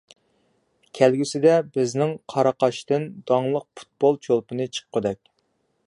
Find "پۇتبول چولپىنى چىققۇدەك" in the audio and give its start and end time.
3.79-5.23